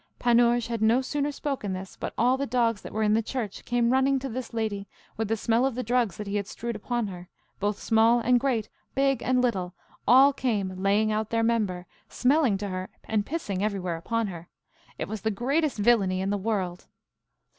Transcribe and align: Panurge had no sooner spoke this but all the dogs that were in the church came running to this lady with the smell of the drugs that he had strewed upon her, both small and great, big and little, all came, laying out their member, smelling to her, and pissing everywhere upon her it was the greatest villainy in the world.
Panurge 0.17 0.65
had 0.65 0.81
no 0.81 0.99
sooner 1.03 1.31
spoke 1.31 1.61
this 1.61 1.95
but 1.95 2.11
all 2.17 2.35
the 2.35 2.47
dogs 2.47 2.81
that 2.81 2.91
were 2.91 3.03
in 3.03 3.13
the 3.13 3.21
church 3.21 3.63
came 3.65 3.91
running 3.91 4.17
to 4.17 4.29
this 4.29 4.51
lady 4.51 4.87
with 5.15 5.27
the 5.27 5.37
smell 5.37 5.63
of 5.63 5.75
the 5.75 5.83
drugs 5.83 6.17
that 6.17 6.25
he 6.25 6.37
had 6.37 6.47
strewed 6.47 6.75
upon 6.75 7.05
her, 7.05 7.29
both 7.59 7.77
small 7.77 8.19
and 8.19 8.39
great, 8.39 8.67
big 8.95 9.21
and 9.21 9.43
little, 9.43 9.75
all 10.07 10.33
came, 10.33 10.75
laying 10.81 11.11
out 11.11 11.29
their 11.29 11.43
member, 11.43 11.85
smelling 12.09 12.57
to 12.57 12.69
her, 12.69 12.89
and 13.03 13.27
pissing 13.27 13.61
everywhere 13.61 13.95
upon 13.95 14.25
her 14.25 14.47
it 14.97 15.07
was 15.07 15.21
the 15.21 15.29
greatest 15.29 15.77
villainy 15.77 16.19
in 16.19 16.31
the 16.31 16.35
world. 16.35 16.87